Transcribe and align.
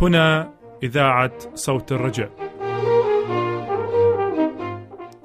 هنا 0.00 0.52
إذاعة 0.82 1.32
صوت 1.54 1.92
الرجاء. 1.92 2.30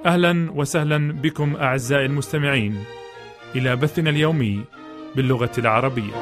أهلا 0.06 0.52
وسهلا 0.56 1.14
بكم 1.14 1.56
أعزائي 1.56 2.06
المستمعين 2.06 2.84
إلى 3.56 3.76
بثنا 3.76 4.10
اليومي 4.10 4.64
باللغة 5.16 5.52
العربية. 5.58 6.14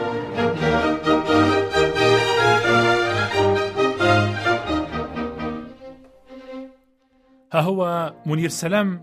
ها 7.53 7.61
هو 7.61 8.13
منير 8.25 8.49
سلام 8.49 9.01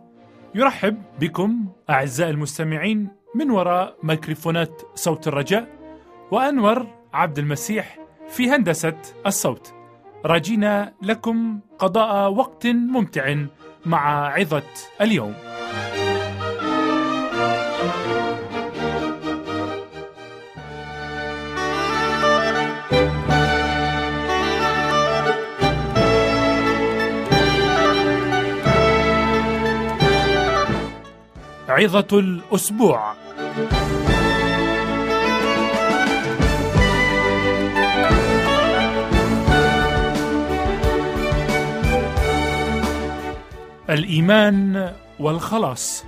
يرحب 0.54 1.02
بكم 1.20 1.66
أعزائي 1.90 2.30
المستمعين 2.30 3.19
من 3.34 3.50
وراء 3.50 3.96
ميكروفونات 4.02 4.82
صوت 4.94 5.28
الرجاء 5.28 5.68
وأنور 6.30 6.86
عبد 7.14 7.38
المسيح 7.38 7.98
في 8.28 8.50
هندسة 8.50 8.96
الصوت. 9.26 9.74
راجينا 10.24 10.92
لكم 11.02 11.60
قضاء 11.78 12.32
وقت 12.32 12.66
ممتع 12.66 13.36
مع 13.86 14.26
عظة 14.28 14.62
اليوم. 15.00 15.34
عظة 31.68 32.18
الأسبوع. 32.18 33.14
الإيمان 43.90 44.92
والخلاص. 45.20 46.04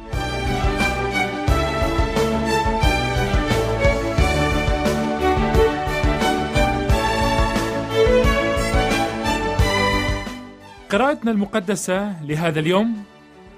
قراءتنا 10.90 11.30
المقدسة 11.30 12.22
لهذا 12.22 12.60
اليوم 12.60 13.04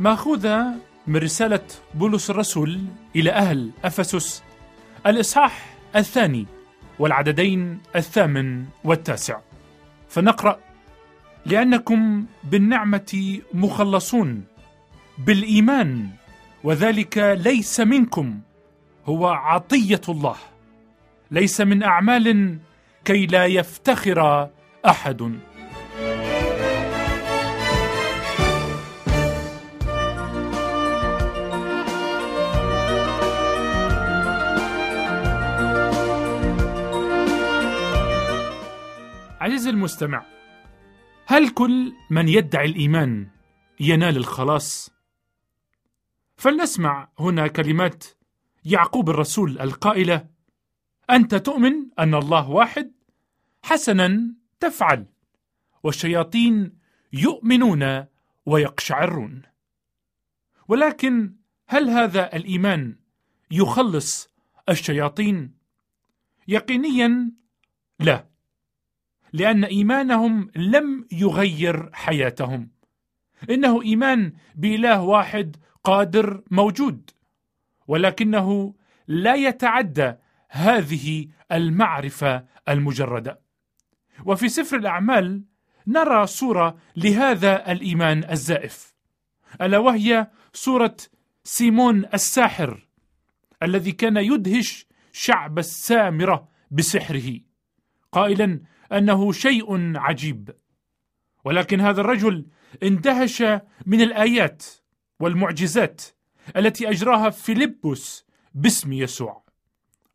ماخوذة 0.00 0.74
من 1.06 1.16
رسالة 1.16 1.60
بولس 1.94 2.30
الرسول 2.30 2.80
إلى 3.16 3.30
أهل 3.30 3.70
أفسس 3.84 4.42
الإصحاح 5.06 5.76
الثاني 5.96 6.46
والعددين 6.98 7.80
الثامن 7.96 8.64
والتاسع. 8.84 9.38
فنقرأ 10.08 10.58
لأنكم 11.46 12.24
بالنعمة 12.44 13.40
مخلصون 13.54 14.44
بالإيمان 15.18 16.08
وذلك 16.64 17.18
ليس 17.18 17.80
منكم 17.80 18.40
هو 19.06 19.26
عطية 19.26 20.00
الله 20.08 20.36
ليس 21.30 21.60
من 21.60 21.82
أعمال 21.82 22.58
كي 23.04 23.26
لا 23.26 23.46
يفتخر 23.46 24.48
أحد. 24.86 25.38
عزيزي 39.54 39.70
المستمع 39.70 40.26
هل 41.26 41.48
كل 41.48 41.92
من 42.10 42.28
يدعي 42.28 42.66
الإيمان 42.66 43.28
ينال 43.80 44.16
الخلاص؟ 44.16 44.90
فلنسمع 46.36 47.08
هنا 47.18 47.46
كلمات 47.46 48.04
يعقوب 48.64 49.10
الرسول 49.10 49.60
القائلة 49.60 50.26
أنت 51.10 51.34
تؤمن 51.34 51.72
أن 51.98 52.14
الله 52.14 52.50
واحد؟ 52.50 52.92
حسنا 53.62 54.34
تفعل 54.60 55.06
والشياطين 55.82 56.78
يؤمنون 57.12 58.04
ويقشعرون. 58.46 59.42
ولكن 60.68 61.36
هل 61.66 61.90
هذا 61.90 62.36
الإيمان 62.36 62.96
يخلص 63.50 64.30
الشياطين؟ 64.68 65.54
يقينيا 66.48 67.32
لا. 68.00 68.33
لأن 69.34 69.64
إيمانهم 69.64 70.50
لم 70.56 71.06
يغير 71.12 71.90
حياتهم. 71.92 72.70
إنه 73.50 73.82
إيمان 73.82 74.32
بإله 74.54 75.02
واحد 75.02 75.56
قادر 75.84 76.42
موجود 76.50 77.10
ولكنه 77.86 78.74
لا 79.06 79.34
يتعدى 79.34 80.12
هذه 80.48 81.28
المعرفة 81.52 82.44
المجردة. 82.68 83.40
وفي 84.24 84.48
سفر 84.48 84.76
الأعمال 84.76 85.44
نرى 85.86 86.26
صورة 86.26 86.76
لهذا 86.96 87.72
الإيمان 87.72 88.30
الزائف 88.30 88.94
ألا 89.60 89.78
وهي 89.78 90.26
صورة 90.52 90.96
سيمون 91.44 92.04
الساحر 92.14 92.88
الذي 93.62 93.92
كان 93.92 94.16
يدهش 94.16 94.86
شعب 95.12 95.58
السامرة 95.58 96.48
بسحره 96.70 97.40
قائلا 98.12 98.60
أنه 98.92 99.32
شيء 99.32 99.96
عجيب. 99.96 100.50
ولكن 101.44 101.80
هذا 101.80 102.00
الرجل 102.00 102.46
اندهش 102.82 103.42
من 103.86 104.00
الآيات 104.00 104.64
والمعجزات 105.20 106.02
التي 106.56 106.90
أجراها 106.90 107.30
فيلبس 107.30 108.24
باسم 108.54 108.92
يسوع. 108.92 109.44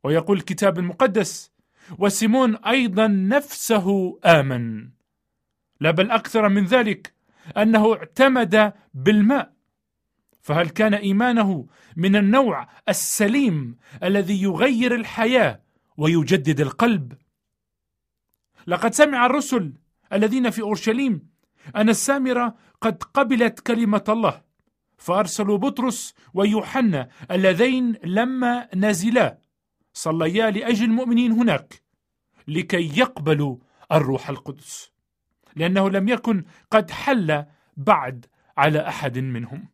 ويقول 0.03 0.38
الكتاب 0.38 0.80
المقدس 0.80 1.52
وسيمون 1.97 2.56
أيضا 2.56 3.07
نفسه 3.07 4.19
آمن. 4.25 4.90
لا 5.81 5.91
بل 5.91 6.12
أكثر 6.12 6.50
من 6.50 6.66
ذلك 6.66 7.13
أنه 7.57 7.94
اعتمد 7.94 8.74
بالماء. 8.94 9.53
فهل 10.41 10.69
كان 10.69 10.94
إيمانه 10.94 11.68
من 11.96 12.16
النوع 12.16 12.68
السليم 12.90 13.78
الذي 14.03 14.41
يغير 14.41 14.96
الحياة 14.96 15.62
ويجدد 15.97 16.62
القلب؟ 16.62 17.13
لقد 18.69 18.94
سمع 18.94 19.25
الرسل 19.25 19.74
الذين 20.13 20.50
في 20.50 20.62
أورشليم 20.62 21.30
أن 21.75 21.90
السامرة 21.90 22.56
قد 22.81 23.03
قبلت 23.03 23.59
كلمة 23.59 24.03
الله 24.09 24.41
فأرسلوا 24.97 25.57
بطرس 25.57 26.13
ويوحنا 26.34 27.09
اللذين 27.31 27.96
لما 28.03 28.68
نزلا 28.75 29.40
صليا 29.94 30.52
لأجل 30.52 30.85
المؤمنين 30.85 31.31
هناك 31.31 31.81
لكي 32.47 33.00
يقبلوا 33.00 33.57
الروح 33.91 34.30
القدس 34.30 34.91
لأنه 35.56 35.90
لم 35.90 36.07
يكن 36.07 36.44
قد 36.72 36.91
حل 36.91 37.46
بعد 37.78 38.25
على 38.57 38.88
أحد 38.88 39.19
منهم 39.19 39.69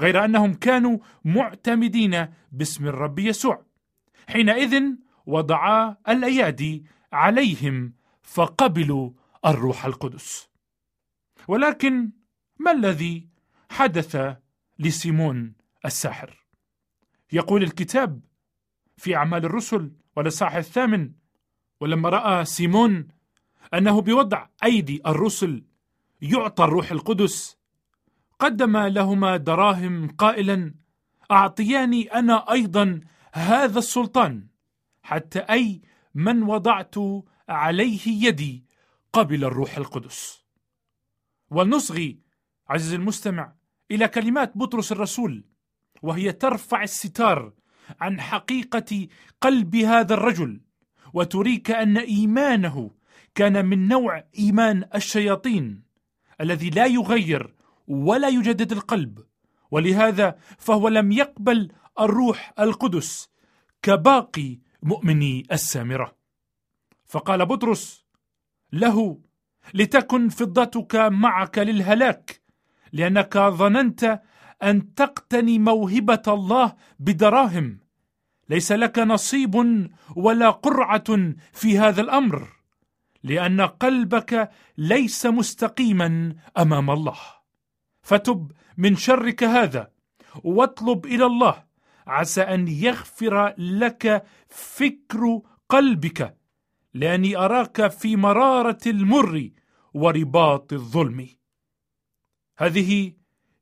غير 0.00 0.24
أنهم 0.24 0.54
كانوا 0.54 0.98
معتمدين 1.24 2.26
باسم 2.52 2.86
الرب 2.86 3.18
يسوع 3.18 3.66
حينئذ 4.28 4.82
وضعا 5.26 5.96
الأيادي 6.08 6.84
عليهم 7.12 7.92
فقبلوا 8.24 9.10
الروح 9.46 9.84
القدس. 9.84 10.48
ولكن 11.48 12.10
ما 12.58 12.72
الذي 12.72 13.28
حدث 13.70 14.36
لسيمون 14.78 15.54
الساحر؟ 15.84 16.46
يقول 17.32 17.62
الكتاب 17.62 18.20
في 18.96 19.16
أعمال 19.16 19.44
الرسل 19.44 19.92
والإصحاح 20.16 20.54
الثامن 20.54 21.12
ولما 21.80 22.08
رأى 22.08 22.44
سيمون 22.44 23.08
أنه 23.74 24.00
بوضع 24.00 24.46
أيدي 24.64 25.02
الرسل 25.06 25.64
يعطى 26.22 26.64
الروح 26.64 26.90
القدس 26.90 27.58
قدم 28.38 28.76
لهما 28.76 29.36
دراهم 29.36 30.08
قائلا 30.08 30.74
أعطياني 31.30 32.02
أنا 32.02 32.52
أيضا 32.52 33.00
هذا 33.32 33.78
السلطان 33.78 34.46
حتى 35.02 35.38
أي 35.38 35.82
من 36.14 36.42
وضعت 36.42 36.94
عليه 37.48 38.26
يدي 38.26 38.64
قبل 39.12 39.44
الروح 39.44 39.76
القدس. 39.76 40.44
ولنصغي 41.50 42.18
عزيزي 42.68 42.96
المستمع 42.96 43.54
إلى 43.90 44.08
كلمات 44.08 44.58
بطرس 44.58 44.92
الرسول 44.92 45.44
وهي 46.02 46.32
ترفع 46.32 46.82
الستار 46.82 47.52
عن 48.00 48.20
حقيقة 48.20 49.08
قلب 49.40 49.76
هذا 49.76 50.14
الرجل 50.14 50.60
وتريك 51.12 51.70
أن 51.70 51.98
إيمانه 51.98 52.90
كان 53.34 53.66
من 53.66 53.88
نوع 53.88 54.24
إيمان 54.38 54.88
الشياطين 54.94 55.82
الذي 56.40 56.70
لا 56.70 56.86
يغير 56.86 57.54
ولا 57.86 58.28
يجدد 58.28 58.72
القلب. 58.72 59.24
ولهذا 59.70 60.38
فهو 60.58 60.88
لم 60.88 61.12
يقبل 61.12 61.72
الروح 62.00 62.52
القدس 62.58 63.30
كباقي 63.82 64.58
مؤمني 64.82 65.46
السامرة. 65.52 66.23
فقال 67.06 67.46
بطرس 67.46 68.04
له 68.72 69.18
لتكن 69.74 70.28
فضتك 70.28 70.96
معك 70.96 71.58
للهلاك 71.58 72.40
لأنك 72.92 73.38
ظننت 73.38 74.20
أن 74.62 74.94
تقتني 74.94 75.58
موهبة 75.58 76.22
الله 76.28 76.74
بدراهم. 76.98 77.78
ليس 78.48 78.72
لك 78.72 78.98
نصيب 78.98 79.88
ولا 80.16 80.50
قرعة 80.50 81.34
في 81.52 81.78
هذا 81.78 82.00
الأمر 82.00 82.48
لأن 83.22 83.60
قلبك 83.60 84.50
ليس 84.78 85.26
مستقيما 85.26 86.34
أمام 86.58 86.90
الله. 86.90 87.18
فتب 88.02 88.52
من 88.76 88.96
شرك 88.96 89.44
هذا 89.44 89.90
واطلب 90.44 91.06
إلى 91.06 91.26
الله 91.26 91.64
عسى 92.06 92.42
أن 92.42 92.68
يغفر 92.68 93.54
لك 93.58 94.24
فكر 94.48 95.40
قلبك. 95.68 96.36
لأني 96.94 97.36
أراك 97.36 97.88
في 97.88 98.16
مرارة 98.16 98.78
المر 98.86 99.50
ورباط 99.94 100.72
الظلم. 100.72 101.28
هذه 102.58 103.12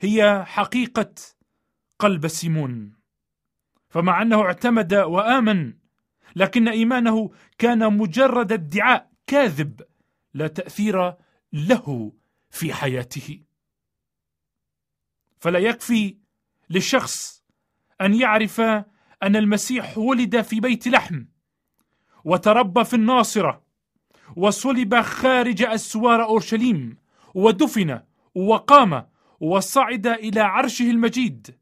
هي 0.01 0.45
حقيقة 0.47 1.15
قلب 1.99 2.29
سيمون. 2.29 2.97
فمع 3.89 4.23
أنه 4.23 4.43
اعتمد 4.43 4.95
وآمن 4.95 5.75
لكن 6.37 6.69
إيمانه 6.69 7.31
كان 7.59 7.97
مجرد 7.99 8.53
ادعاء 8.53 9.13
كاذب 9.27 9.83
لا 10.35 10.47
تأثير 10.47 11.15
له 11.53 12.13
في 12.51 12.73
حياته. 12.73 13.41
فلا 15.39 15.59
يكفي 15.59 16.17
للشخص 16.71 17.45
أن 18.01 18.15
يعرف 18.15 18.61
أن 19.23 19.37
المسيح 19.37 19.99
ولد 19.99 20.41
في 20.41 20.61
بيت 20.61 20.89
لحم. 20.89 21.25
وتربى 22.25 22.85
في 22.85 22.95
الناصرة 22.95 23.63
وصلب 24.37 25.01
خارج 25.01 25.63
أسوار 25.63 26.23
أورشليم 26.23 26.97
ودفن 27.35 28.01
وقام 28.35 29.07
وصعد 29.41 30.07
إلى 30.07 30.41
عرشه 30.41 30.91
المجيد. 30.91 31.57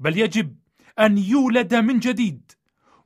بل 0.00 0.18
يجب 0.18 0.56
أن 0.98 1.18
يولد 1.18 1.74
من 1.74 1.98
جديد 1.98 2.52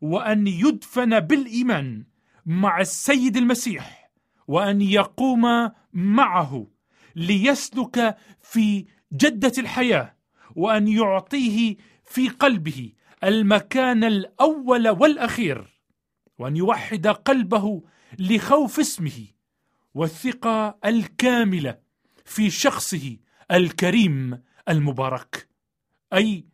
وأن 0.00 0.46
يدفن 0.46 1.20
بالإيمان 1.20 2.04
مع 2.46 2.80
السيد 2.80 3.36
المسيح 3.36 4.10
وأن 4.48 4.80
يقوم 4.80 5.70
معه 5.92 6.66
ليسلك 7.16 8.16
في 8.40 8.86
جدة 9.12 9.52
الحياة 9.58 10.14
وأن 10.56 10.88
يعطيه 10.88 11.76
في 12.04 12.28
قلبه 12.28 12.92
المكان 13.24 14.04
الأول 14.04 14.88
والأخير. 14.88 15.71
وأن 16.42 16.56
يوحد 16.56 17.06
قلبه 17.06 17.82
لخوف 18.18 18.80
اسمه 18.80 19.26
والثقة 19.94 20.78
الكاملة 20.84 21.78
في 22.24 22.50
شخصه 22.50 23.16
الكريم 23.50 24.42
المبارك. 24.68 25.48
أي 26.12 26.44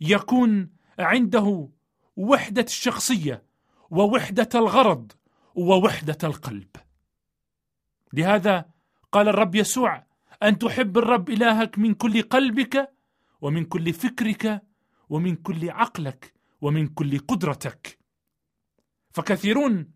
يكون 0.00 0.70
عنده 0.98 1.68
وحدة 2.16 2.62
الشخصية 2.62 3.42
ووحدة 3.90 4.48
الغرض 4.54 5.12
ووحدة 5.54 6.18
القلب. 6.24 6.68
لهذا 8.12 8.64
قال 9.12 9.28
الرب 9.28 9.54
يسوع 9.54 10.04
أن 10.42 10.58
تحب 10.58 10.98
الرب 10.98 11.30
إلهك 11.30 11.78
من 11.78 11.94
كل 11.94 12.22
قلبك 12.22 12.92
ومن 13.40 13.64
كل 13.64 13.92
فكرك 13.92 14.62
ومن 15.08 15.36
كل 15.36 15.70
عقلك 15.70 16.34
ومن 16.60 16.86
كل 16.86 17.18
قدرتك. 17.18 17.99
فكثيرون 19.10 19.90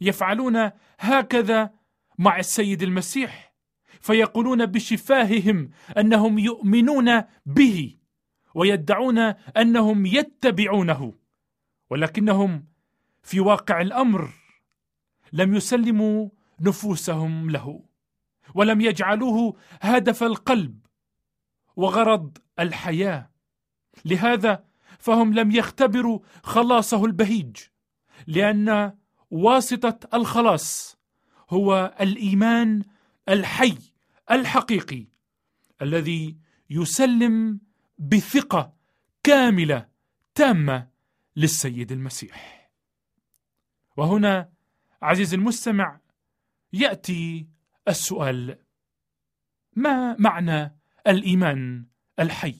يفعلون 0.00 0.70
هكذا 1.00 1.70
مع 2.18 2.38
السيد 2.38 2.82
المسيح 2.82 3.54
فيقولون 4.00 4.66
بشفاههم 4.66 5.70
أنهم 5.98 6.38
يؤمنون 6.38 7.22
به 7.46 7.96
ويدعون 8.54 9.18
أنهم 9.56 10.06
يتبعونه 10.06 11.14
ولكنهم 11.90 12.66
في 13.22 13.40
واقع 13.40 13.80
الأمر 13.80 14.30
لم 15.32 15.54
يسلموا 15.54 16.28
نفوسهم 16.60 17.50
له 17.50 17.84
ولم 18.54 18.80
يجعلوه 18.80 19.56
هدف 19.80 20.22
القلب 20.22 20.86
وغرض 21.76 22.38
الحياة. 22.58 23.30
لهذا 24.04 24.64
فهم 24.98 25.34
لم 25.34 25.50
يختبروا 25.50 26.20
خلاصه 26.42 27.04
البهيج. 27.04 27.56
لأن 28.26 28.96
واسطة 29.30 30.08
الخلاص 30.14 30.98
هو 31.50 31.94
الإيمان 32.00 32.82
الحي 33.28 33.78
الحقيقي 34.30 35.06
الذي 35.82 36.36
يسلم 36.70 37.60
بثقة 37.98 38.74
كاملة 39.22 39.88
تامة 40.34 40.88
للسيد 41.36 41.92
المسيح. 41.92 42.70
وهنا 43.96 44.52
عزيزي 45.02 45.36
المستمع 45.36 46.00
يأتي 46.72 47.48
السؤال 47.88 48.58
ما 49.76 50.16
معنى 50.18 50.76
الإيمان 51.06 51.86
الحي؟ 52.18 52.56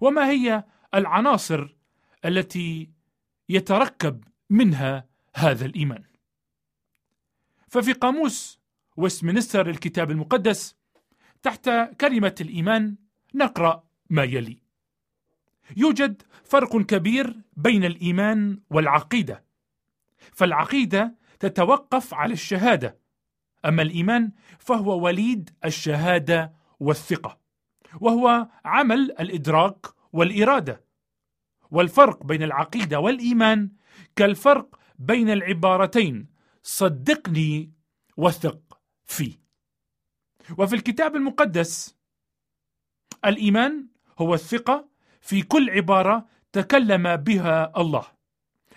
وما 0.00 0.30
هي 0.30 0.64
العناصر 0.94 1.76
التي 2.24 2.90
يتركب 3.48 4.24
منها 4.50 5.06
هذا 5.34 5.66
الإيمان. 5.66 6.02
ففي 7.68 7.92
قاموس 7.92 8.60
ويستمنستر 8.96 9.70
الكتاب 9.70 10.10
المقدس 10.10 10.76
تحت 11.42 11.70
كلمة 12.00 12.34
الإيمان 12.40 12.96
نقرأ 13.34 13.84
ما 14.10 14.24
يلي. 14.24 14.58
يوجد 15.76 16.22
فرق 16.44 16.76
كبير 16.76 17.40
بين 17.56 17.84
الإيمان 17.84 18.60
والعقيدة 18.70 19.44
فالعقيدة 20.32 21.14
تتوقف 21.40 22.14
على 22.14 22.32
الشهادة 22.32 22.98
أما 23.64 23.82
الإيمان 23.82 24.32
فهو 24.58 25.04
وليد 25.04 25.50
الشهادة 25.64 26.52
والثقة 26.80 27.38
وهو 28.00 28.48
عمل 28.64 29.14
الإدراك 29.20 29.86
والإرادة 30.12 30.84
والفرق 31.70 32.22
بين 32.22 32.42
العقيدة 32.42 33.00
والإيمان 33.00 33.70
كالفرق 34.16 34.78
بين 34.98 35.30
العبارتين 35.30 36.26
صدقني 36.62 37.72
وثق 38.16 38.80
في 39.04 39.38
وفي 40.58 40.74
الكتاب 40.74 41.16
المقدس 41.16 41.96
الإيمان 43.24 43.86
هو 44.18 44.34
الثقة 44.34 44.88
في 45.20 45.42
كل 45.42 45.70
عبارة 45.70 46.26
تكلم 46.52 47.16
بها 47.16 47.72
الله 47.76 48.04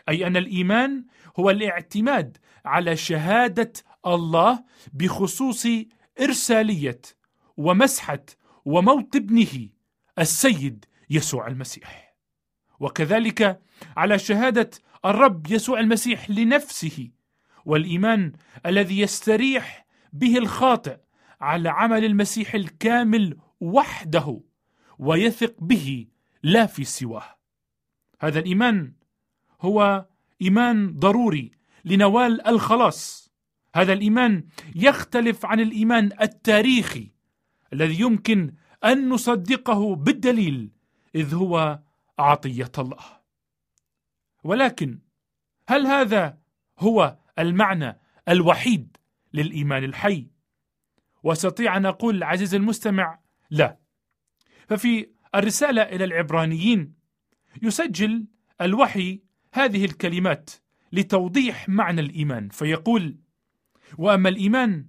أي 0.10 0.28
أن 0.28 0.38
الإيمان 0.38 1.06
هو 1.40 1.50
الاعتماد 1.50 2.38
على 2.66 2.96
شهادة 2.96 3.74
الله 4.08 4.64
بخصوص 4.94 5.68
إرسالية 6.22 7.02
ومسحة 7.58 8.26
وموت 8.66 9.16
ابنه 9.16 9.70
السيد 10.20 10.86
يسوع 11.10 11.48
المسيح. 11.48 12.16
وكذلك 12.80 13.62
على 13.98 14.20
شهادة 14.20 14.70
الرب 15.06 15.52
يسوع 15.52 15.80
المسيح 15.80 16.30
لنفسه 16.30 17.10
والإيمان 17.66 18.32
الذي 18.66 19.00
يستريح 19.00 19.88
به 20.14 20.38
الخاطئ 20.38 20.98
على 21.42 21.70
عمل 21.70 22.06
المسيح 22.06 22.56
الكامل 22.56 23.38
وحده 23.60 24.42
ويثق 25.00 25.56
به 25.60 26.08
لا 26.44 26.66
في 26.66 26.84
سواه. 26.84 27.38
هذا 28.20 28.40
الإيمان 28.40 28.94
هو 29.62 30.06
إيمان 30.42 31.00
ضروري 31.00 31.52
لنوال 31.86 32.48
الخلاص. 32.48 33.32
هذا 33.76 33.94
الإيمان 33.94 34.44
يختلف 34.76 35.46
عن 35.46 35.60
الإيمان 35.60 36.12
التاريخي 36.22 37.12
الذي 37.74 38.00
يمكن 38.00 38.54
أن 38.86 39.10
نصدقه 39.10 39.96
بالدليل 39.96 40.72
إذ 41.16 41.36
هو 41.36 41.80
عطية 42.20 42.72
الله. 42.80 43.18
ولكن 44.44 45.00
هل 45.68 45.88
هذا 45.88 46.38
هو 46.80 47.18
المعنى 47.40 48.00
الوحيد 48.30 48.98
للإيمان 49.34 49.84
الحي؟ 49.84 50.28
وأستطيع 51.24 51.78
أن 51.78 51.86
أقول 51.86 52.24
عزيزي 52.24 52.58
المستمع 52.58 53.20
لا. 53.50 53.78
ففي 54.68 55.10
الرسالة 55.36 55.82
إلى 55.82 56.04
العبرانيين 56.04 56.94
يسجل 57.62 58.26
الوحي 58.62 59.22
هذه 59.54 59.86
الكلمات 59.86 60.50
لتوضيح 60.92 61.70
معنى 61.70 62.02
الإيمان 62.02 62.50
فيقول 62.50 63.18
وأما 63.98 64.30
الإيمان 64.30 64.86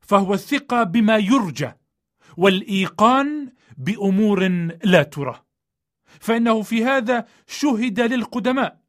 فهو 0.00 0.34
الثقة 0.34 0.82
بما 0.82 1.16
يرجى 1.16 1.72
والإيقان 2.36 3.52
بأمور 3.76 4.48
لا 4.84 5.02
ترى 5.02 5.42
فإنه 6.04 6.62
في 6.62 6.84
هذا 6.84 7.26
شهد 7.46 8.00
للقدماء. 8.00 8.81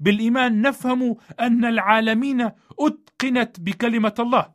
بالإيمان 0.00 0.60
نفهم 0.60 1.16
أن 1.40 1.64
العالمين 1.64 2.50
أتقنت 2.80 3.60
بكلمة 3.60 4.14
الله 4.18 4.52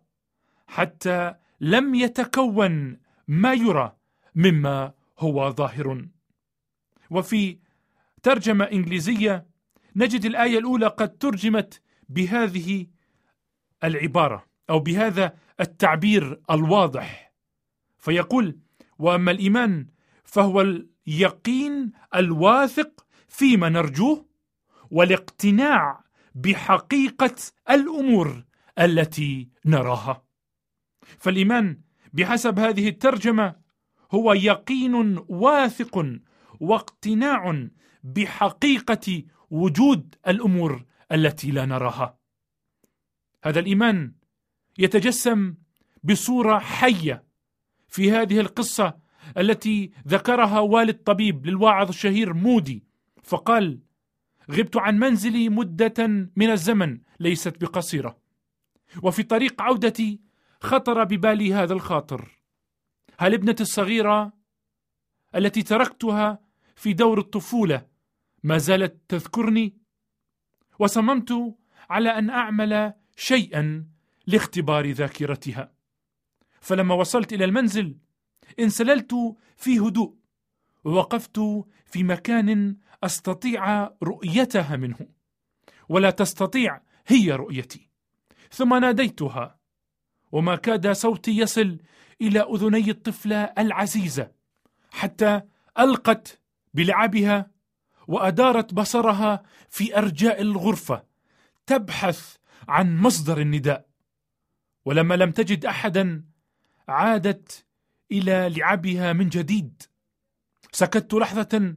حتى 0.67 1.36
لم 1.62 1.96
يتكون 1.96 2.98
ما 3.27 3.53
يرى 3.53 3.96
مما 4.36 4.94
هو 5.20 5.51
ظاهر. 5.51 6.08
وفي 7.10 7.60
ترجمة 8.24 8.65
إنجليزية 8.65 9.48
نجد 9.96 10.25
الآية 10.25 10.58
الأولى 10.58 10.88
قد 10.88 11.17
ترجمت 11.17 11.82
بهذه 12.10 12.88
العبارة 13.84 14.46
أو 14.70 14.79
بهذا 14.79 15.36
التعبير 15.60 16.41
الواضح. 16.51 17.34
فيقول 17.98 18.60
وأما 19.00 19.32
الإيمان 19.32 19.88
فهو 20.24 20.62
اليقين 21.08 21.91
الواثق 22.15 23.06
فيما 23.27 23.70
نرجوه 23.70 24.27
والاقتناع 24.91 26.03
بحقيقة 26.36 27.36
الأمور 27.70 28.44
التي 28.79 29.50
نراها. 29.65 30.24
فالإيمان 31.17 31.82
بحسب 32.13 32.60
هذه 32.60 32.89
الترجمة 32.89 33.56
هو 34.12 34.34
يقين 34.34 35.17
واثق 35.27 36.06
واقتناع 36.60 37.67
بحقيقة 38.03 39.24
وجود 39.50 40.15
الأمور 40.27 40.86
التي 41.12 41.51
لا 41.51 41.65
نراها. 41.65 42.17
هذا 43.44 43.60
الإيمان 43.60 44.13
يتجسم 44.77 45.56
بصورة 46.03 46.60
حية 46.60 47.24
في 47.88 48.12
هذه 48.12 48.39
القصة 48.39 48.98
التي 49.38 49.91
ذكرها 50.08 50.60
والد 50.60 50.96
طبيب 50.96 51.46
للواعظ 51.46 51.89
الشهير 51.89 52.34
مودي 52.34 52.84
فقال 53.24 53.79
غبت 54.51 54.77
عن 54.77 55.00
منزلي 55.00 55.50
مدة 55.50 56.08
من 56.36 56.50
الزمن 56.50 57.00
ليست 57.20 57.62
بقصيرة. 57.62 58.18
وفي 59.04 59.24
طريق 59.24 59.62
عودتي 59.62 60.22
خطر 60.62 61.04
ببالي 61.04 61.54
هذا 61.54 61.74
الخاطر. 61.74 62.39
هل 63.20 63.34
ابنتي 63.34 63.63
الصغيرة 63.63 64.34
التي 65.36 65.63
تركتها 65.63 66.39
في 66.75 66.94
دور 66.94 67.20
الطفولة 67.20 67.86
ما 68.44 68.58
زالت 68.58 69.01
تذكرني؟ 69.08 69.77
وصممت 70.80 71.56
على 71.89 72.10
أن 72.10 72.30
أعمل 72.30 72.94
شيئا 73.16 73.88
لاختبار 74.27 74.92
ذاكرتها. 74.92 75.72
فلما 76.62 76.96
وصلت 76.96 77.34
إلى 77.34 77.46
المنزل 77.46 77.98
انسللت 78.60 79.13
في 79.56 79.80
هدوء 79.80 80.16
ووقفت 80.84 81.39
في 81.86 82.04
مكان 82.04 82.77
أستطيع 83.04 83.84
رؤيتها 84.04 84.75
منه 84.75 84.98
ولا 85.89 86.10
تستطيع 86.10 86.82
هي 87.08 87.32
رؤيتي. 87.32 87.89
ثم 88.51 88.74
ناديتها 88.74 89.60
وما 90.32 90.56
كاد 90.56 90.92
صوتي 90.92 91.38
يصل 91.38 91.77
إلى 92.22 92.39
أذني 92.39 92.89
الطفله 92.89 93.44
العزيزه 93.44 94.32
حتى 94.92 95.42
ألقت 95.80 96.42
بلعبها 96.74 97.51
وأدارت 98.08 98.74
بصرها 98.74 99.44
في 99.70 99.98
أرجاء 99.98 100.42
الغرفة 100.42 101.04
تبحث 101.66 102.36
عن 102.68 102.98
مصدر 102.98 103.42
النداء. 103.42 103.88
ولما 104.86 105.16
لم 105.16 105.32
تجد 105.32 105.66
احدا 105.66 106.25
عادت 106.88 107.66
إلى 108.12 108.54
لعبها 108.58 109.13
من 109.13 109.30
جديد. 109.30 109.84
سكت 110.72 111.13
لحظة 111.13 111.75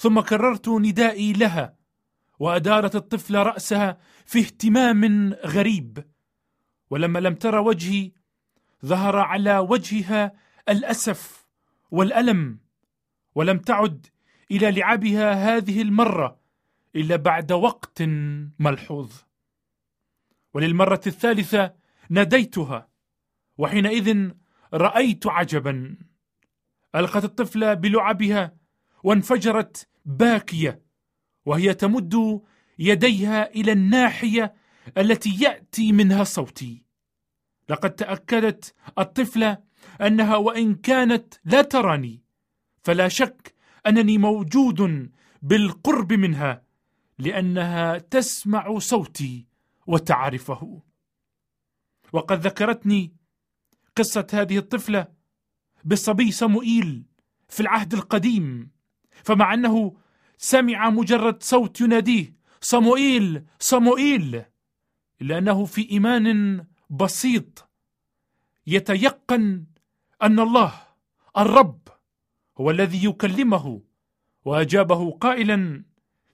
ثم 0.00 0.20
كررت 0.20 0.68
ندائي 0.68 1.32
لها 1.32 1.76
وأدارت 2.38 2.96
الطفله 2.96 3.42
رأسها 3.42 3.98
في 4.26 4.38
اهتمام 4.38 5.32
غريب. 5.32 6.04
ولما 6.90 7.18
لم 7.18 7.34
تر 7.34 7.58
وجهي 7.58 8.12
ظهر 8.86 9.16
على 9.16 9.58
وجهها 9.58 10.32
الأسف 10.68 11.46
والألم 11.90 12.58
ولم 13.34 13.58
تعد 13.58 14.06
إلى 14.50 14.70
لعبها 14.70 15.32
هذه 15.32 15.82
المرة 15.82 16.40
إلا 16.96 17.16
بعد 17.16 17.52
وقت 17.52 18.02
ملحوظ. 18.58 19.12
وللمرة 20.54 21.00
الثالثة 21.06 21.74
ناديتها 22.10 22.88
وحينئذ 23.58 24.30
رأيت 24.74 25.26
عجبا. 25.26 25.96
ألقت 26.94 27.24
الطفله 27.24 27.74
بلعبها 27.74 28.59
وانفجرت 29.02 29.88
باكية 30.04 30.82
وهي 31.46 31.74
تمد 31.74 32.42
يديها 32.78 33.50
إلى 33.50 33.72
الناحية 33.72 34.54
التي 34.98 35.42
يأتي 35.42 35.92
منها 35.92 36.24
صوتي. 36.24 36.84
لقد 37.68 37.90
تأكدت 37.90 38.74
الطفلة 38.98 39.58
أنها 40.00 40.36
وإن 40.36 40.74
كانت 40.74 41.34
لا 41.44 41.62
تراني 41.62 42.22
فلا 42.82 43.08
شك 43.08 43.54
أنني 43.86 44.18
موجود 44.18 45.10
بالقرب 45.42 46.12
منها 46.12 46.62
لأنها 47.18 47.98
تسمع 47.98 48.78
صوتي 48.78 49.46
وتعرفه. 49.86 50.82
وقد 52.12 52.46
ذكرتني 52.46 53.16
قصة 53.96 54.26
هذه 54.32 54.58
الطفلة 54.58 55.06
بالصبي 55.84 56.32
صموئيل 56.32 57.04
في 57.48 57.60
العهد 57.60 57.94
القديم. 57.94 58.70
فمع 59.24 59.54
أنه 59.54 59.96
سمع 60.38 60.90
مجرد 60.90 61.42
صوت 61.42 61.80
يناديه 61.80 62.34
صموئيل 62.60 63.44
صموئيل. 63.58 64.44
إلا 65.22 65.38
أنه 65.38 65.64
في 65.64 65.90
إيمان 65.90 66.66
بسيط 66.90 67.68
يتيقن 68.66 69.64
أن 70.22 70.40
الله 70.40 70.72
الرب 71.38 71.88
هو 72.58 72.70
الذي 72.70 73.04
يكلمه 73.04 73.82
وأجابه 74.44 75.10
قائلا 75.10 75.84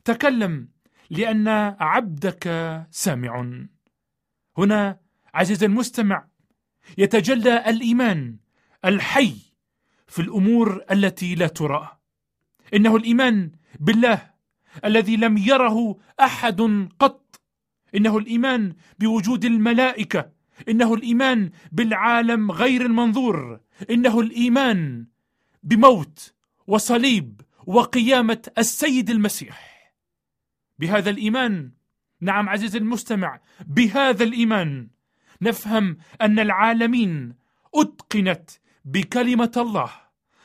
تكلم 0.05 0.69
لأن 1.11 1.49
عبدك 1.81 2.45
سامع. 2.91 3.53
هنا 4.59 5.01
عزيزي 5.35 5.67
المستمع 5.67 6.27
يتجلى 6.99 7.71
الإيمان 7.71 8.37
الحي 8.85 9.37
في 10.07 10.23
الأمور 10.23 10.85
التي 10.91 11.35
لا 11.35 11.47
ترى. 11.47 11.96
إنه 12.75 12.97
الإيمان 12.97 13.51
بالله 13.81 14.31
الذي 14.85 15.17
لم 15.17 15.37
يره 15.39 15.99
أحد 16.21 16.89
قط. 16.99 17.41
إنه 17.95 18.19
الإيمان 18.19 18.75
بوجود 18.99 19.45
الملائكة. 19.45 20.31
إنه 20.69 20.95
الإيمان 20.95 21.51
بالعالم 21.73 22.51
غير 22.51 22.87
المنظور. 22.87 23.61
إنه 23.91 24.21
الإيمان 24.21 25.07
بموت 25.63 26.35
وصليب 26.67 27.41
وقيامة 27.67 28.43
السيد 28.59 29.11
المسيح. 29.11 29.77
بهذا 30.79 31.11
الإيمان 31.11 31.71
نعم 32.21 32.49
عزيزي 32.49 32.79
المستمع 32.79 33.41
بهذا 33.67 34.25
الإيمان 34.25 34.89
نفهم 35.43 35.97
أن 36.21 36.39
العالمين 36.39 37.35
أتقنت 37.75 38.51
بكلمة 38.85 39.53
الله 39.57 39.91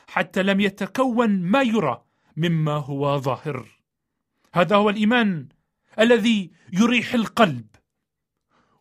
حتى 0.08 0.42
لم 0.42 0.60
يتكون 0.60 1.30
ما 1.42 1.62
يرى 1.62 2.01
مما 2.36 2.72
هو 2.72 3.18
ظاهر. 3.18 3.68
هذا 4.54 4.76
هو 4.76 4.90
الإيمان 4.90 5.48
الذي 5.98 6.50
يريح 6.72 7.14
القلب 7.14 7.66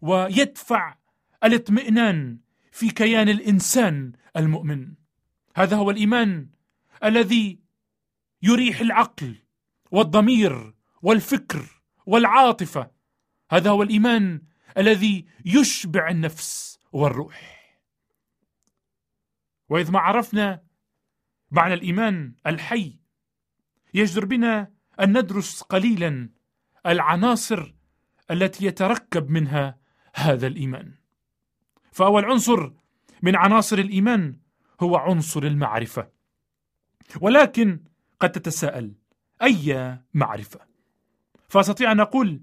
ويدفع 0.02 0.96
الاطمئنان 1.44 2.40
في 2.72 2.90
كيان 2.90 3.30
الإنسان 3.30 4.12
المؤمن. 4.38 4.94
هذا 5.56 5.78
هو 5.78 5.92
الإيمان 5.92 6.50
الذي 7.04 7.60
يريح 8.42 8.80
العقل 8.80 9.36
والضمير 9.92 10.74
والفكر 11.02 11.82
والعاطفة. 12.06 12.92
هذا 13.52 13.70
هو 13.70 13.84
الإيمان 13.84 14.42
الذي 14.78 15.26
يشبع 15.46 16.10
النفس 16.10 16.80
والروح. 16.92 17.62
وإذ 19.70 19.92
ما 19.92 20.00
عرفنا 20.00 20.64
معنى 21.52 21.74
الإيمان 21.74 22.36
الحي 22.48 23.01
يجدر 23.94 24.26
بنا 24.26 24.72
أن 25.00 25.18
ندرس 25.18 25.62
قليلا 25.62 26.30
العناصر 26.86 27.74
التي 28.32 28.66
يتركب 28.66 29.30
منها 29.30 29.78
هذا 30.16 30.48
الإيمان. 30.48 30.94
فأول 31.92 32.26
عنصر 32.26 32.72
من 33.22 33.36
عناصر 33.36 33.78
الإيمان 33.78 34.40
هو 34.82 34.96
عنصر 34.96 35.44
المعرفة. 35.44 36.10
ولكن 37.22 37.80
قد 38.20 38.32
تتساءل 38.32 38.94
أي 39.42 39.98
معرفة؟ 40.14 40.60
فأستطيع 41.50 41.92
أن 41.92 42.00
أقول 42.00 42.42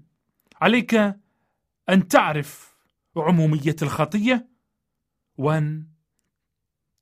عليك 0.61 0.95
أن 1.89 2.07
تعرف 2.07 2.75
عمومية 3.17 3.75
الخطية 3.81 4.49
وأن 5.37 5.87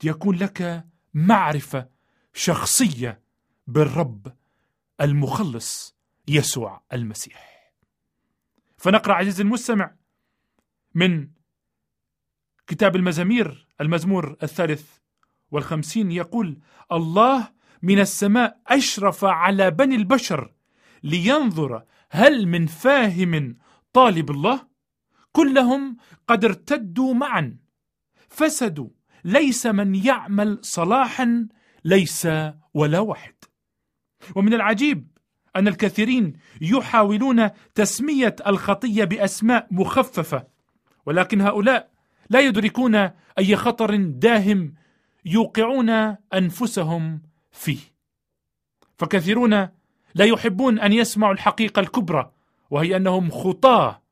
يكون 0.03 0.35
لك 0.35 0.87
معرفة 1.13 1.89
شخصية 2.33 3.21
بالرب 3.67 4.33
المخلص 5.01 5.95
يسوع 6.27 6.81
المسيح. 6.93 7.71
فنقرأ 8.77 9.13
عزيزي 9.13 9.43
المستمع 9.43 9.95
من 10.95 11.27
كتاب 12.67 12.95
المزامير 12.95 13.67
المزمور 13.81 14.37
الثالث 14.43 14.97
والخمسين 15.51 16.11
يقول 16.11 16.59
الله 16.91 17.51
من 17.81 17.99
السماء 17.99 18.61
أشرف 18.67 19.25
على 19.25 19.71
بني 19.71 19.95
البشر 19.95 20.53
لينظر 21.03 21.83
هل 22.09 22.47
من 22.47 22.65
فاهم 22.65 23.57
طالب 23.93 24.31
الله؟ 24.31 24.67
كلهم 25.31 25.97
قد 26.27 26.45
ارتدوا 26.45 27.13
معا 27.13 27.57
فسدوا 28.29 28.89
ليس 29.23 29.65
من 29.65 29.95
يعمل 29.95 30.59
صلاحا 30.61 31.47
ليس 31.85 32.27
ولا 32.73 32.99
واحد 32.99 33.36
ومن 34.35 34.53
العجيب 34.53 35.07
أن 35.55 35.67
الكثيرين 35.67 36.33
يحاولون 36.61 37.49
تسمية 37.75 38.35
الخطية 38.47 39.03
بأسماء 39.03 39.67
مخففة 39.71 40.47
ولكن 41.05 41.41
هؤلاء 41.41 41.89
لا 42.29 42.39
يدركون 42.39 42.95
أي 43.39 43.55
خطر 43.55 43.95
داهم 43.95 44.73
يوقعون 45.25 45.89
أنفسهم 46.33 47.21
فيه. 47.51 47.79
فكثيرون 48.97 49.51
لا 50.15 50.25
يحبون 50.25 50.79
أن 50.79 50.93
يسمعوا 50.93 51.33
الحقيقة 51.33 51.79
الكبرى 51.79 52.31
وهي 52.69 52.95
أنهم 52.95 53.31
خطاة 53.31 54.03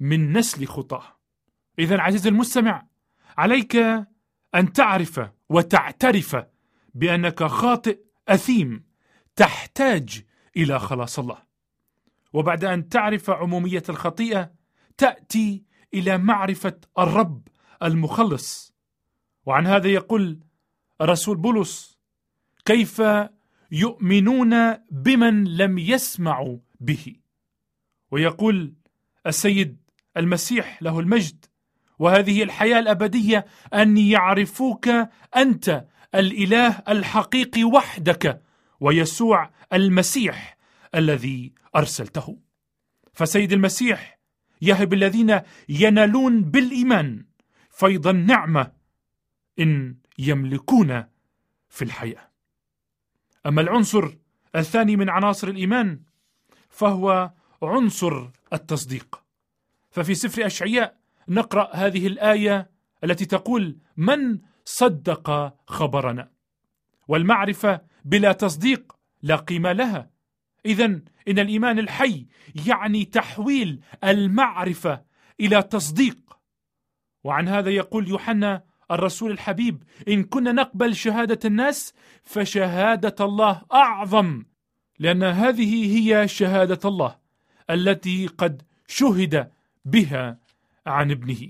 من 0.00 0.32
نسل 0.32 0.66
خطاة. 0.66 1.02
اذا 1.78 2.00
عزيزي 2.00 2.28
المستمع 2.28 2.86
عليك 3.38 3.76
أن 4.54 4.72
تعرف 4.72 5.20
وتعترف 5.48 6.36
بأنك 6.94 7.44
خاطئ 7.44 7.98
أثيم. 8.28 8.91
تحتاج 9.36 10.22
إلى 10.56 10.78
خلاص 10.78 11.18
الله. 11.18 11.38
وبعد 12.32 12.64
أن 12.64 12.88
تعرف 12.88 13.30
عمومية 13.30 13.82
الخطيئة 13.88 14.52
تأتي 14.98 15.64
إلى 15.94 16.18
معرفة 16.18 16.80
الرب 16.98 17.48
المخلص. 17.82 18.74
وعن 19.46 19.66
هذا 19.66 19.88
يقول 19.88 20.40
الرسول 21.00 21.36
بولس 21.36 21.98
كيف 22.64 23.02
يؤمنون 23.72 24.74
بمن 24.90 25.44
لم 25.44 25.78
يسمعوا 25.78 26.58
به؟ 26.80 27.16
ويقول 28.10 28.74
السيد 29.26 29.82
المسيح 30.16 30.82
له 30.82 31.00
المجد 31.00 31.44
وهذه 31.98 32.42
الحياة 32.42 32.78
الأبدية 32.78 33.46
أن 33.74 33.96
يعرفوك 33.96 34.88
أنت 35.36 35.84
الإله 36.14 36.82
الحقيقي 36.88 37.64
وحدك 37.64 38.42
ويسوع 38.82 39.50
المسيح 39.72 40.56
الذي 40.94 41.52
أرسلته. 41.76 42.38
فسيد 43.12 43.52
المسيح 43.52 44.18
يهب 44.62 44.92
الذين 44.92 45.40
ينالون 45.68 46.42
بالإيمان 46.42 47.24
فيض 47.70 48.06
النعمة 48.06 48.72
إن 49.58 49.96
يملكون 50.18 51.04
في 51.68 51.82
الحياة. 51.82 52.30
أما 53.46 53.60
العنصر 53.60 54.16
الثاني 54.56 54.96
من 54.96 55.08
عناصر 55.08 55.48
الإيمان 55.48 56.00
فهو 56.68 57.30
عنصر 57.62 58.28
التصديق. 58.52 59.22
ففي 59.90 60.14
سفر 60.14 60.46
أشعياء 60.46 60.96
نقرأ 61.28 61.70
هذه 61.76 62.06
الآية 62.06 62.70
التي 63.04 63.24
تقول 63.24 63.78
من 63.96 64.38
صدق 64.64 65.54
خبرنا؟ 65.66 66.30
والمعرفة 67.08 67.91
بلا 68.04 68.32
تصديق 68.32 68.96
لا 69.22 69.36
قيمة 69.36 69.72
لها. 69.72 70.10
اذا 70.66 70.84
إن 71.28 71.38
الإيمان 71.38 71.78
الحي 71.78 72.26
يعني 72.66 73.04
تحويل 73.04 73.80
المعرفة 74.04 75.02
إلى 75.40 75.62
تصديق. 75.62 76.18
وعن 77.24 77.48
هذا 77.48 77.70
يقول 77.70 78.08
يوحنا 78.08 78.64
الرسول 78.90 79.30
الحبيب 79.30 79.82
إن 80.08 80.24
كنا 80.24 80.52
نقبل 80.52 80.96
شهادة 80.96 81.38
الناس 81.44 81.94
فشهادة 82.24 83.24
الله 83.24 83.62
أعظم 83.72 84.44
لأن 84.98 85.22
هذه 85.22 85.98
هي 85.98 86.28
شهادة 86.28 86.80
الله 86.84 87.18
التي 87.70 88.26
قد 88.26 88.62
شهد 88.86 89.50
بها 89.84 90.38
عن 90.86 91.10
ابنه. 91.10 91.48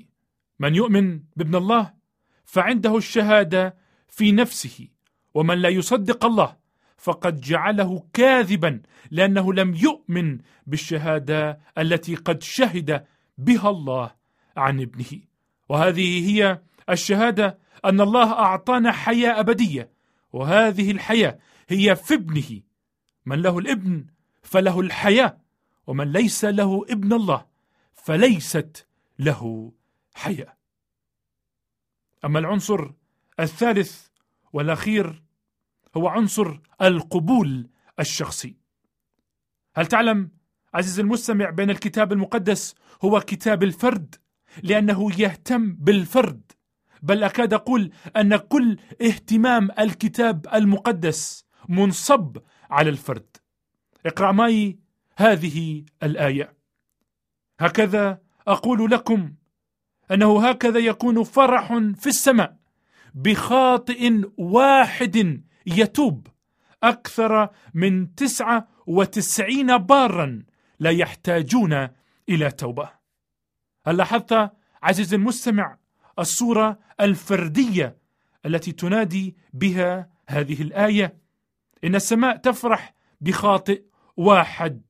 من 0.59 0.75
يؤمن 0.75 1.21
بابن 1.37 1.55
الله 1.55 1.95
فعنده 2.45 2.97
الشهادة 2.97 3.77
في 4.09 4.33
نفسه. 4.33 4.88
ومن 5.35 5.59
لا 5.59 5.68
يصدق 5.68 6.25
الله 6.25 6.57
فقد 6.97 7.40
جعله 7.40 8.07
كاذبا 8.12 8.83
لأنه 9.11 9.53
لم 9.53 9.75
يؤمن 9.75 10.38
بالشهادة 10.66 11.61
التي 11.79 12.14
قد 12.14 12.42
شهد 12.42 13.07
بها 13.38 13.71
الله 13.71 14.11
عن 14.57 14.81
ابنه. 14.81 15.21
وهذه 15.68 16.31
هي 16.31 16.61
الشهادة 16.90 17.59
أن 17.85 18.01
الله 18.01 18.33
أعطانا 18.33 18.92
حياة 18.92 19.40
أبدية. 19.40 19.90
وهذه 20.33 20.90
الحياة 20.90 21.38
هي 21.68 21.97
في 21.97 22.14
ابنه. 22.14 22.61
من 23.27 23.42
له 23.42 23.59
الابن 23.59 24.07
فله 24.42 24.81
الحياة 24.81 25.38
ومن 25.87 26.12
ليس 26.12 26.45
له 26.45 26.87
ابن 26.90 27.12
الله 27.12 27.47
فليست 27.95 28.87
له 29.18 29.73
حياة. 30.14 30.57
أما 32.25 32.38
العنصر 32.38 32.90
الثالث 33.40 34.07
والأخير 34.53 35.22
هو 35.97 36.09
عنصر 36.09 36.61
القبول 36.83 37.69
الشخصي. 38.01 38.57
هل 39.77 39.87
تعلم 39.87 40.31
عزيزي 40.75 41.03
المستمع 41.03 41.51
بين 41.51 41.71
الكتاب 41.71 42.13
المقدس 42.13 42.75
هو 43.05 43.21
كتاب 43.21 43.63
الفرد؟ 43.63 44.15
لأنه 44.63 45.21
يهتم 45.21 45.73
بالفرد. 45.73 46.53
بل 47.03 47.25
أكاد 47.25 47.55
أقول 47.55 47.93
أن 48.17 48.37
كل 48.37 48.79
اهتمام 49.03 49.69
الكتاب 49.79 50.47
المقدس 50.55 51.45
منصب 51.69 52.39
على 52.71 52.91
الفرد. 52.91 53.37
اقرأ 54.07 54.33
معي 54.33 54.79
هذه 55.17 55.85
الآية. 56.03 56.57
هكذا 57.61 58.21
أقول 58.49 58.91
لكم 58.91 59.35
أنه 60.11 60.49
هكذا 60.49 60.79
يكون 60.79 61.25
فرح 61.25 61.73
في 61.75 62.07
السماء 62.07 62.57
بخاطئ 63.15 64.23
واحد 64.37 65.43
يتوب 65.66 66.27
أكثر 66.83 67.48
من 67.75 68.14
تسعة 68.14 68.68
وتسعين 68.87 69.79
بارا 69.79 70.42
لا 70.79 70.90
يحتاجون 70.90 71.88
إلى 72.29 72.51
توبة. 72.51 72.90
هل 73.87 73.96
لاحظت 73.96 74.51
عزيزي 74.83 75.16
المستمع 75.16 75.79
الصورة 76.18 76.79
الفردية 77.01 77.96
التي 78.46 78.72
تنادي 78.72 79.37
بها 79.53 80.11
هذه 80.29 80.62
الآية؟ 80.62 81.16
إن 81.85 81.94
السماء 81.94 82.37
تفرح 82.37 82.94
بخاطئ 83.20 83.83
واحد 84.16 84.83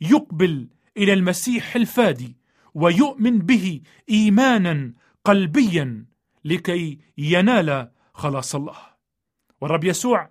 يقبل 0.00 0.68
إلى 0.96 1.12
المسيح 1.12 1.76
الفادي 1.76 2.36
ويؤمن 2.74 3.38
به 3.38 3.80
إيمانا 4.10 4.92
قلبيا 5.24 6.06
لكي 6.44 6.98
ينال 7.18 7.90
خلاص 8.14 8.54
الله. 8.54 8.91
والرب 9.62 9.84
يسوع 9.84 10.30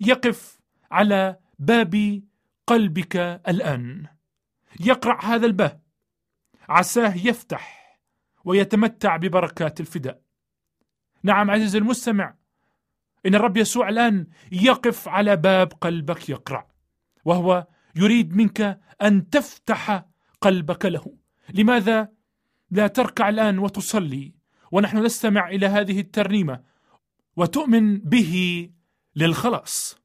يقف 0.00 0.60
على 0.90 1.36
باب 1.58 2.22
قلبك 2.66 3.16
الآن. 3.48 4.06
يقرع 4.80 5.24
هذا 5.24 5.46
الباب. 5.46 5.80
عساه 6.68 7.14
يفتح 7.16 7.98
ويتمتع 8.44 9.16
ببركات 9.16 9.80
الفداء. 9.80 10.20
نعم 11.22 11.50
عزيزي 11.50 11.78
المستمع 11.78 12.34
إن 13.26 13.34
الرب 13.34 13.56
يسوع 13.56 13.88
الآن 13.88 14.26
يقف 14.52 15.08
على 15.08 15.36
باب 15.36 15.72
قلبك 15.72 16.28
يقرع 16.28 16.68
وهو 17.24 17.66
يريد 17.96 18.36
منك 18.36 18.80
أن 19.02 19.30
تفتح 19.30 20.04
قلبك 20.40 20.84
له. 20.84 21.14
لماذا 21.54 22.08
لا 22.70 22.86
تركع 22.86 23.28
الآن 23.28 23.58
وتصلي؟ 23.58 24.34
ونحن 24.72 24.98
نستمع 24.98 25.48
إلى 25.48 25.66
هذه 25.66 26.00
الترنيمة. 26.00 26.62
وتؤمن 27.38 27.98
به 27.98 28.32
للخلاص. 29.16 29.96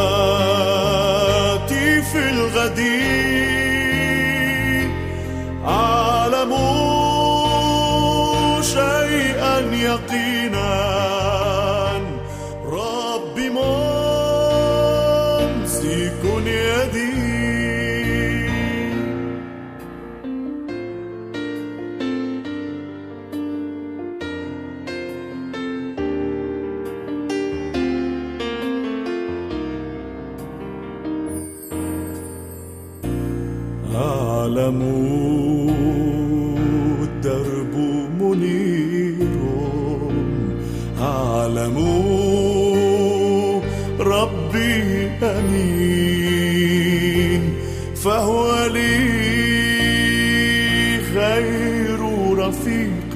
خير 51.36 52.00
رفيق 52.38 53.14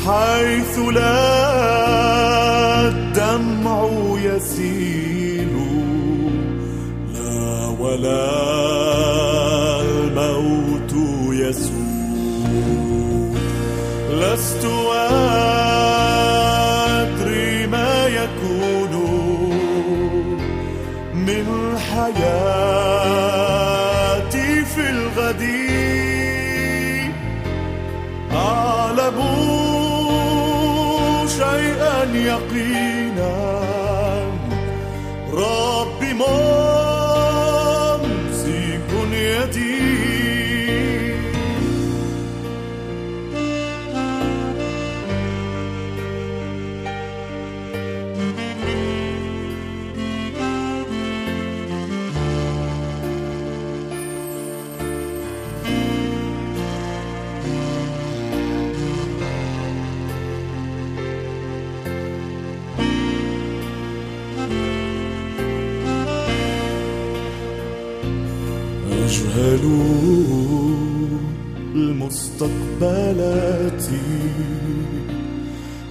حيث 0.07 0.75
لا 0.95 1.38
لست 14.39 14.65
أدري 17.03 17.67
ما 17.67 18.07
يكون 18.07 18.95
من 21.15 21.47
حياتي 21.79 22.25
في 24.65 24.91
الغد. 24.91 25.43
أعلم 28.33 29.19
شيئا 31.29 32.05
يقينا. 32.15 33.35
ربي 35.33 36.13
ممسك 36.15 36.68
أجهل 69.59 71.19
المستقبلات. 71.75 73.85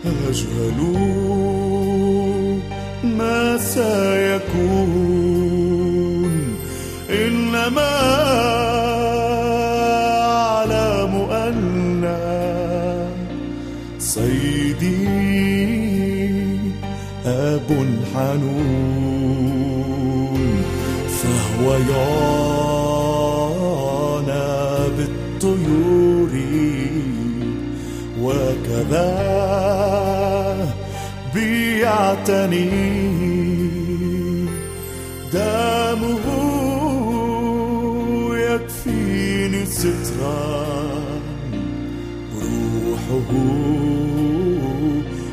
أجهل 0.05 0.79
ما 3.03 3.57
سيكون. 3.57 4.97
إنما 7.09 7.93
أعلم 10.31 11.13
أن 11.31 11.57
سيدي 13.99 15.07
أب 17.25 17.69
حنون 18.15 19.57
فهو 21.09 21.73
يعنى 21.73 22.56
بالطيور 25.37 26.29
وكذا 28.21 29.07
بيعتني. 31.33 32.69
دمه 35.33 36.25
يكفيني 38.37 39.65
سترا. 39.65 40.65
روحه 42.41 43.31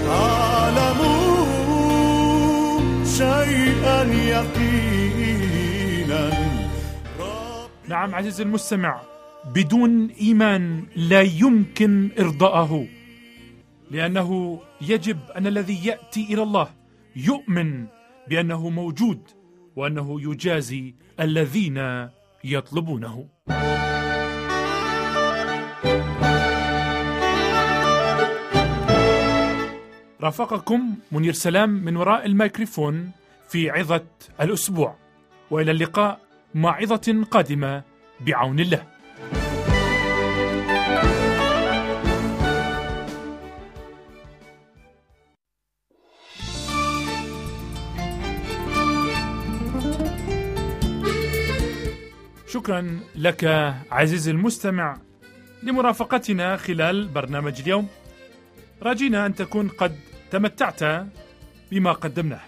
أعلم 0.09 1.01
شيئا 3.05 4.01
يقينا. 4.35 6.25
نعم 7.88 8.15
عزيزي 8.15 8.43
المستمع. 8.43 9.01
بدون 9.55 10.11
إيمان 10.21 10.87
لا 10.97 11.21
يمكن 11.21 12.11
إرضاءه 12.19 12.87
لأنه 13.91 14.61
يجب 14.81 15.19
أن 15.37 15.47
الذي 15.47 15.87
يأتي 15.87 16.35
إلى 16.35 16.43
الله 16.43 16.69
يؤمن 17.17 17.87
بأنه 18.29 18.69
موجود 18.69 19.21
وأنه 19.77 20.21
يجازي 20.21 20.95
الذين 21.21 22.09
يطلبونه. 22.45 23.32
رافقكم 30.23 30.95
منير 31.13 31.33
سلام 31.33 31.71
من 31.71 31.97
وراء 31.97 32.27
الميكروفون 32.27 33.11
في 33.49 33.71
عظة 33.71 34.05
الأسبوع 34.41 34.97
وإلى 35.51 35.71
اللقاء 35.71 36.21
مع 36.55 36.77
عظة 36.77 37.25
قادمة 37.31 37.83
بعون 38.21 38.61
الله. 38.61 38.83
شكرا 52.53 53.01
لك 53.17 53.45
عزيزي 53.91 54.31
المستمع 54.31 54.97
لمرافقتنا 55.62 56.57
خلال 56.57 57.09
برنامج 57.09 57.61
اليوم. 57.61 57.88
راجينا 58.83 59.27
أن 59.27 59.35
تكون 59.35 59.69
قد 59.69 59.97
تمتعت 60.31 61.07
بما 61.71 61.93
قدمناه 61.93 62.41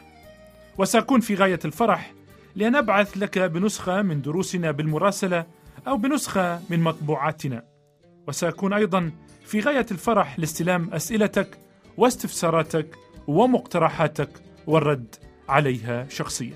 وسأكون 0.78 1.20
في 1.20 1.34
غاية 1.34 1.58
الفرح 1.64 2.12
لأن 2.56 2.76
أبعث 2.76 3.18
لك 3.18 3.38
بنسخة 3.38 4.02
من 4.02 4.22
دروسنا 4.22 4.70
بالمراسلة 4.70 5.46
أو 5.86 5.96
بنسخة 5.96 6.60
من 6.70 6.80
مطبوعاتنا. 6.80 7.62
وسأكون 8.28 8.72
أيضا 8.72 9.10
في 9.44 9.60
غاية 9.60 9.86
الفرح 9.90 10.38
لاستلام 10.38 10.94
أسئلتك 10.94 11.58
واستفساراتك 11.96 12.96
ومقترحاتك 13.26 14.30
والرد 14.66 15.14
عليها 15.48 16.06
شخصيا. 16.08 16.54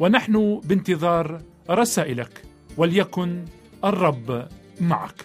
ونحن 0.00 0.60
بانتظار 0.64 1.42
رسائلك 1.70 2.42
وليكن 2.76 3.44
الرب 3.84 4.48
معك. 4.80 5.24